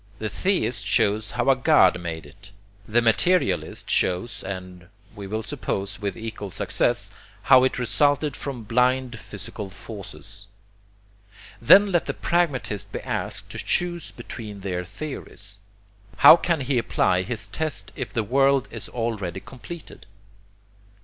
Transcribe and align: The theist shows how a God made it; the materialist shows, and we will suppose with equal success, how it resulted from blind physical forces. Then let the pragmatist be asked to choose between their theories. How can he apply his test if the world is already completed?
The 0.17 0.29
theist 0.29 0.83
shows 0.83 1.33
how 1.33 1.51
a 1.51 1.55
God 1.55 2.01
made 2.01 2.25
it; 2.25 2.49
the 2.87 3.03
materialist 3.03 3.87
shows, 3.87 4.43
and 4.43 4.87
we 5.15 5.27
will 5.27 5.43
suppose 5.43 5.99
with 6.01 6.17
equal 6.17 6.49
success, 6.49 7.11
how 7.43 7.63
it 7.65 7.77
resulted 7.77 8.35
from 8.35 8.63
blind 8.63 9.19
physical 9.19 9.69
forces. 9.69 10.47
Then 11.61 11.91
let 11.91 12.07
the 12.07 12.15
pragmatist 12.15 12.91
be 12.91 12.99
asked 13.01 13.51
to 13.51 13.59
choose 13.59 14.09
between 14.09 14.61
their 14.61 14.83
theories. 14.85 15.59
How 16.17 16.35
can 16.35 16.61
he 16.61 16.79
apply 16.79 17.21
his 17.21 17.47
test 17.47 17.91
if 17.95 18.11
the 18.11 18.23
world 18.23 18.67
is 18.71 18.89
already 18.89 19.39
completed? 19.39 20.07